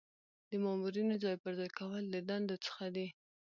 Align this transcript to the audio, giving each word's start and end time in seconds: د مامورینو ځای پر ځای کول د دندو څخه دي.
د 0.49 0.51
مامورینو 0.63 1.15
ځای 1.23 1.35
پر 1.43 1.53
ځای 1.59 1.69
کول 1.79 2.03
د 2.09 2.15
دندو 2.29 2.55
څخه 2.65 2.85
دي. 2.95 3.07